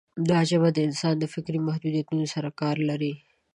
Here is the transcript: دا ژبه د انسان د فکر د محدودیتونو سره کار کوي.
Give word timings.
دا 0.29 0.39
ژبه 0.49 0.69
د 0.73 0.79
انسان 0.87 1.15
د 1.19 1.25
فکر 1.33 1.53
د 1.61 1.65
محدودیتونو 1.67 2.23
سره 2.33 2.49
کار 2.61 2.77
کوي. 2.89 3.13